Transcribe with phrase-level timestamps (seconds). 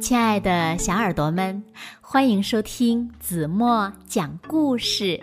[0.00, 1.62] 亲爱的小耳朵们，
[2.00, 5.20] 欢迎收听子墨讲故事，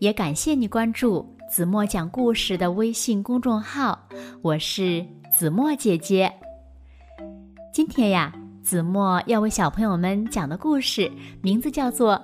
[0.00, 3.98] 也感谢你关注子墨讲故事的微信公众号。
[4.42, 6.30] 我是子墨姐姐。
[7.72, 8.30] 今天呀，
[8.62, 11.10] 子墨要为小朋友们讲的故事
[11.40, 12.14] 名字叫做《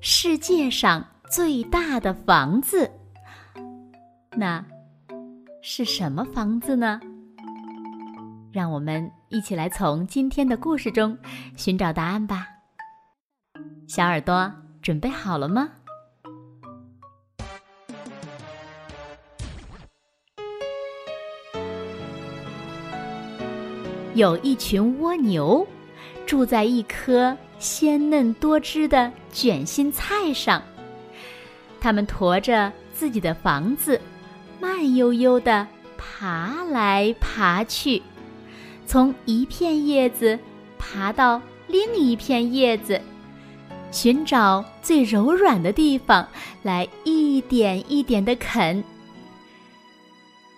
[0.00, 2.88] 世界上最大的房子》。
[4.36, 4.64] 那
[5.60, 7.00] 是什么房子呢？
[8.52, 11.16] 让我们一起来从今天的故事中
[11.56, 12.46] 寻找答案吧。
[13.88, 15.70] 小耳朵准备好了吗？
[24.14, 25.66] 有一群蜗牛
[26.26, 30.62] 住在一颗鲜嫩多汁的卷心菜上，
[31.80, 33.98] 它们驮着自己的房子，
[34.60, 38.02] 慢悠悠地爬来爬去。
[38.92, 40.38] 从一片叶子
[40.78, 43.00] 爬到另一片叶子，
[43.90, 46.28] 寻找最柔软的地方
[46.62, 48.84] 来一点一点的啃。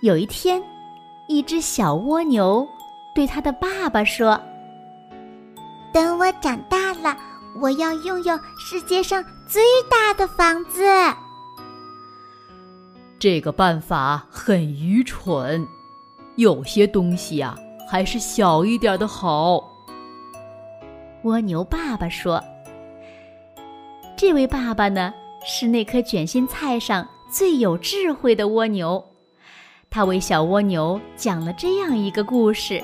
[0.01, 0.61] 有一天，
[1.29, 2.67] 一只小蜗牛
[3.15, 4.37] 对它的爸爸说
[5.95, 7.17] ：“等我长大了，
[7.61, 10.83] 我要拥有世界上最大的房子。”
[13.17, 15.65] 这个办法很愚蠢，
[16.35, 17.57] 有些东西呀。
[17.95, 19.63] 还是小一点的好。
[21.23, 22.43] 蜗牛爸爸说
[24.19, 25.15] ：“这位爸爸呢，
[25.47, 29.01] 是那颗卷心菜上最有智慧的蜗牛。
[29.91, 32.83] 他为小蜗牛讲了这样一个故事：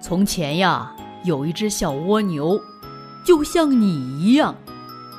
[0.00, 2.56] 从前呀，有一只小蜗牛，
[3.26, 4.54] 就像你一样。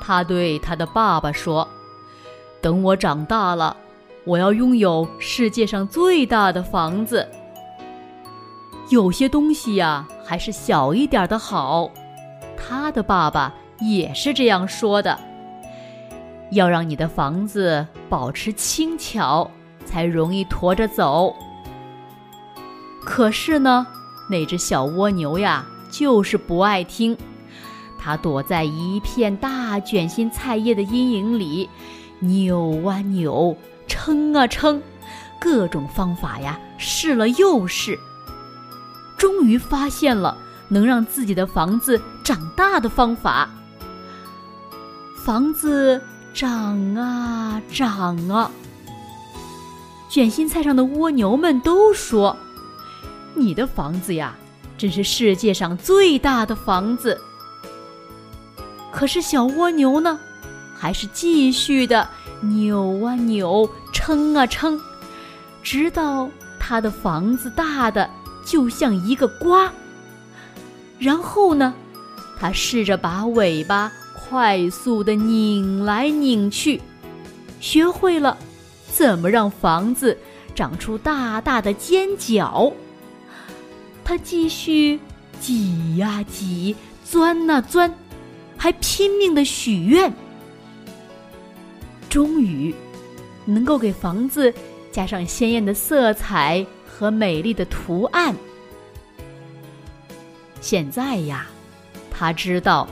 [0.00, 1.68] 他对他的爸爸说
[2.62, 3.76] ：‘等我长大了，
[4.24, 7.28] 我要拥有世界上最大的房子。’”
[8.88, 11.90] 有些东西呀，还是小一点的好。
[12.56, 15.18] 他的爸爸也是这样说的。
[16.52, 19.50] 要让你的房子保持轻巧，
[19.84, 21.34] 才容易驮着走。
[23.04, 23.86] 可是呢，
[24.30, 27.16] 那只小蜗牛呀，就是不爱听。
[27.98, 31.68] 它躲在一片大卷心菜叶的阴影里，
[32.20, 33.56] 扭啊扭，
[33.88, 34.80] 撑啊撑，
[35.40, 37.98] 各种方法呀，试了又试。
[39.26, 40.38] 终于发现了
[40.68, 43.50] 能让自己的房子长大的方法。
[45.16, 46.00] 房子
[46.32, 48.48] 长啊长啊，
[50.08, 52.36] 卷心菜上的蜗牛们都说
[53.34, 54.32] ：“你的房子呀，
[54.78, 57.20] 真是世界上最大的房子。”
[58.94, 60.20] 可是小蜗牛呢，
[60.72, 62.08] 还是继续的
[62.42, 64.80] 扭啊扭，撑啊撑，
[65.64, 68.08] 直到它的房子大的。
[68.46, 69.70] 就像一个瓜。
[70.98, 71.74] 然后呢，
[72.38, 76.80] 他试着把尾巴快速的拧来拧去，
[77.60, 78.38] 学会了
[78.90, 80.16] 怎么让房子
[80.54, 82.72] 长出大大的尖角。
[84.02, 84.98] 他继续
[85.40, 86.74] 挤呀挤，
[87.04, 87.92] 钻呐钻，
[88.56, 90.10] 还拼命的许愿。
[92.08, 92.74] 终于，
[93.44, 94.54] 能够给房子
[94.90, 96.64] 加上鲜艳的色彩。
[96.96, 98.34] 和美丽的图案。
[100.62, 101.46] 现在呀，
[102.10, 102.88] 他知道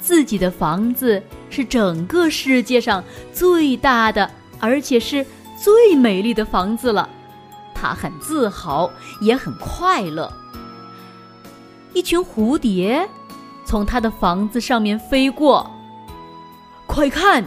[0.00, 4.28] 自己的房子是整个世界上最大的，
[4.58, 5.24] 而且是
[5.56, 7.08] 最美丽的房子了。
[7.74, 10.32] 他很自豪，也很快乐。
[11.92, 13.08] 一群蝴蝶
[13.64, 15.70] 从他的房子上面飞过，
[16.86, 17.44] 快看！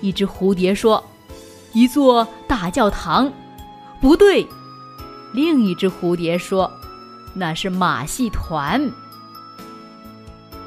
[0.00, 1.02] 一只蝴蝶说
[1.72, 3.32] ：“一座大教堂。”
[4.02, 4.46] 不对。
[5.32, 6.72] 另一只蝴蝶说
[7.34, 8.90] ：“那是马戏团。”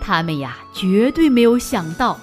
[0.02, 2.20] 他们呀，绝对没有想到，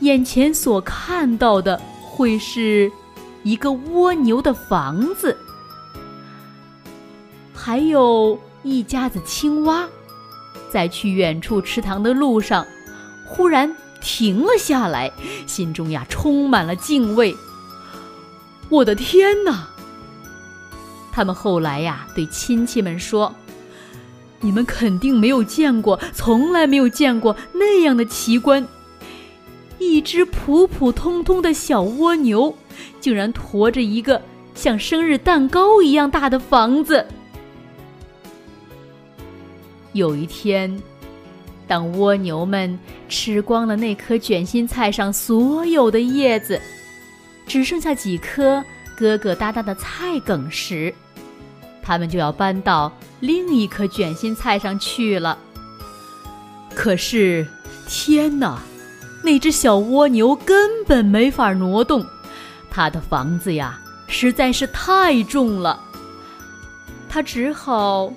[0.00, 2.90] 眼前所看到的会是
[3.42, 5.36] 一个蜗牛的房子，
[7.54, 9.86] 还有一家子青蛙，
[10.70, 12.66] 在去远处池塘的路上，
[13.26, 15.12] 忽然停了下来，
[15.46, 17.36] 心中呀充满了敬畏。
[18.68, 19.68] 我的天哪！
[21.16, 23.34] 他们后来呀，对亲戚们说
[24.38, 28.68] ：“你们肯定没有见过，从来没有见过那样的奇观。
[29.78, 32.54] 一只普普通通的小蜗牛，
[33.00, 34.20] 竟然驮着一个
[34.54, 37.06] 像生日蛋糕一样大的房子。”
[39.94, 40.78] 有一天，
[41.66, 42.78] 当蜗牛们
[43.08, 46.60] 吃光了那颗卷心菜上所有的叶子，
[47.46, 48.62] 只剩下几颗
[48.98, 50.94] 疙疙瘩瘩的菜梗时，
[51.82, 55.38] 他们就要搬到另一颗卷心菜上去了。
[56.74, 57.46] 可是，
[57.86, 58.60] 天哪！
[59.22, 62.06] 那只小蜗牛根本没法挪动，
[62.70, 65.82] 它的房子呀实在是太重了。
[67.08, 68.12] 它只好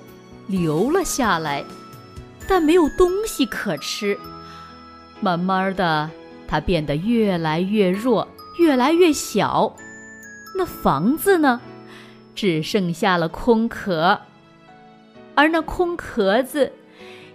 [0.46, 1.64] 留了下来，
[2.46, 4.16] 但没有东西可吃。
[5.20, 6.08] 慢慢的，
[6.46, 8.28] 它变得越来越弱，
[8.58, 9.74] 越来越小。
[10.54, 11.60] 那房子呢，
[12.34, 14.20] 只剩下了空壳，
[15.34, 16.70] 而那空壳子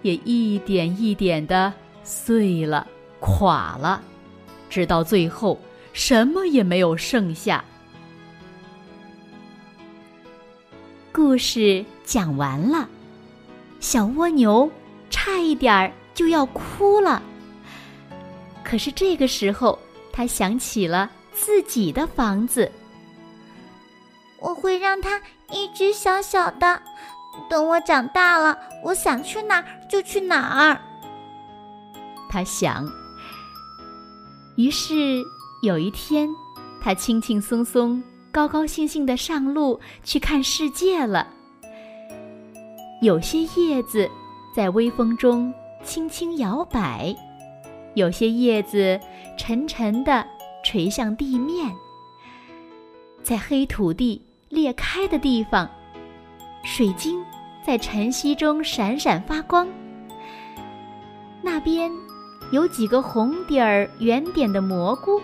[0.02, 1.74] 也一点一点的
[2.04, 2.88] 碎了。
[3.22, 4.04] 垮了，
[4.70, 5.60] 直到最后
[5.94, 7.64] 什么也没有剩下。
[11.12, 12.88] 故事讲完了，
[13.80, 14.70] 小蜗牛
[15.10, 17.24] 差一点儿就要哭了。
[18.64, 19.80] 可是这个时候，
[20.12, 22.72] 他想起了自己的房子。
[24.40, 25.22] 我会让它
[25.52, 26.82] 一直小小的，
[27.50, 30.80] 等我长大了，我想去哪儿就去哪儿。
[32.30, 32.86] 他想。
[34.58, 35.24] 于是
[35.62, 36.30] 有一天，
[36.82, 38.02] 他轻轻松松、
[38.32, 41.28] 高高兴兴地上路去看世界了。
[43.02, 44.10] 有些叶子
[44.56, 45.54] 在微风中
[45.84, 47.14] 轻轻摇摆，
[47.96, 49.00] 有些叶子
[49.38, 50.26] 沉沉地
[50.64, 51.74] 垂向地面。
[53.26, 55.68] 在黑土地裂开的地方，
[56.64, 57.20] 水晶
[57.66, 59.68] 在晨曦中闪闪发光。
[61.42, 61.92] 那边。
[62.52, 65.20] 有几个红底儿、圆点的蘑菇，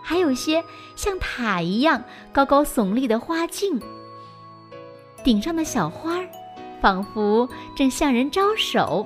[0.00, 0.62] 还有些
[0.94, 2.02] 像塔一样
[2.32, 3.78] 高高耸立的花茎。
[5.24, 6.28] 顶上的小花儿，
[6.80, 9.04] 仿佛正向人招手。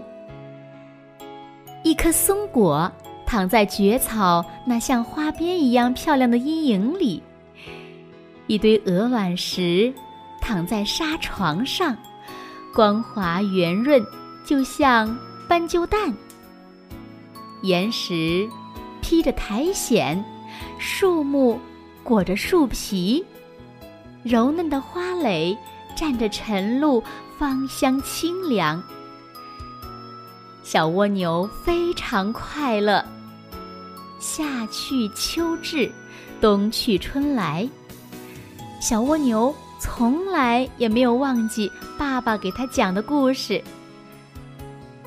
[1.83, 2.93] 一颗松果
[3.27, 7.23] 躺在蕨草那像花边一样漂亮的阴影里。
[8.51, 9.95] 一堆鹅卵石
[10.41, 11.97] 躺在沙床上，
[12.75, 14.05] 光滑圆润，
[14.45, 15.17] 就像
[15.47, 16.13] 斑鸠蛋。
[17.63, 18.49] 岩石
[19.01, 20.21] 披着苔藓，
[20.81, 21.61] 树木
[22.03, 23.25] 裹着树皮，
[24.25, 25.57] 柔嫩的花蕾
[25.97, 27.01] 蘸着晨露，
[27.39, 28.83] 芳香清凉。
[30.65, 33.07] 小蜗牛非常快乐。
[34.19, 35.89] 夏去秋至，
[36.41, 37.69] 冬去春来，
[38.81, 43.63] 小蜗牛从来也没有忘记爸爸给他讲的故事。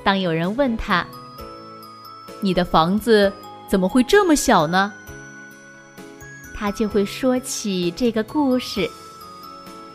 [0.03, 1.05] 当有人问他，
[2.39, 3.33] 你的房子
[3.67, 4.93] 怎么会这么小呢？
[6.53, 8.87] 他就会说起这个故事：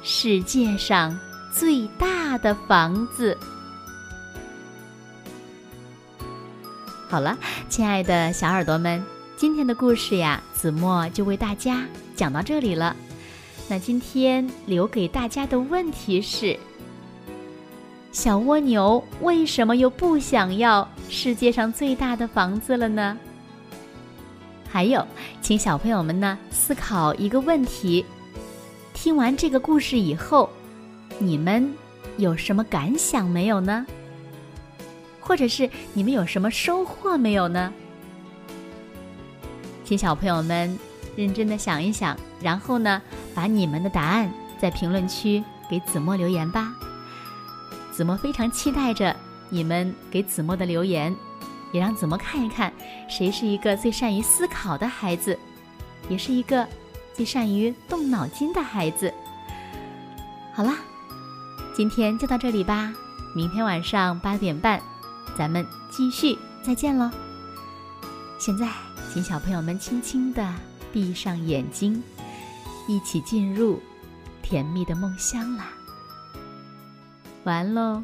[0.02, 1.16] 世界上
[1.52, 3.38] 最大的房子。
[7.08, 7.38] 好了，
[7.68, 9.02] 亲爱的小耳朵们，
[9.36, 11.86] 今天的故事呀，子墨就为大家
[12.16, 12.94] 讲到这里了。
[13.68, 16.58] 那今天留给大家的问题是。
[18.10, 23.16] 小蜗牛为什么又不想要世界上最大的房子了呢？
[24.68, 25.06] 还有，
[25.42, 28.04] 请小朋友们呢思考一个问题：
[28.94, 30.48] 听完这个故事以后，
[31.18, 31.70] 你们
[32.16, 33.86] 有什么感想没有呢？
[35.20, 37.72] 或者是你们有什么收获没有呢？
[39.84, 40.76] 请小朋友们
[41.14, 43.00] 认真的想一想，然后呢，
[43.38, 44.28] 把你们的答案
[44.60, 46.74] 在评论区给子墨留言吧。
[47.92, 49.14] 子墨非常期待着
[49.48, 51.14] 你们给子墨的留言，
[51.70, 52.72] 也让子墨看一看
[53.08, 55.38] 谁是一个最善于思考的孩子，
[56.08, 56.66] 也是一个
[57.14, 59.14] 最善于动脑筋的孩子。
[60.52, 60.74] 好啦，
[61.76, 62.92] 今天就到这里吧，
[63.36, 64.82] 明天晚上八点半，
[65.36, 67.08] 咱们继续再见喽。
[68.36, 68.68] 现在，
[69.14, 70.44] 请小朋友们轻轻地
[70.92, 72.02] 闭上眼睛，
[72.88, 73.78] 一起进入
[74.42, 75.70] 甜蜜的梦乡啦。
[77.44, 78.02] 完喽。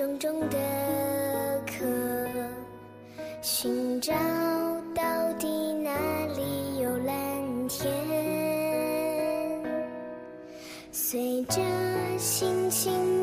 [0.00, 0.56] 重重的
[1.66, 1.84] 壳？
[3.42, 4.14] 寻找
[4.94, 5.02] 到
[5.34, 5.90] 底哪
[6.34, 7.92] 里有蓝天？
[10.90, 11.60] 随着
[12.16, 13.19] 心情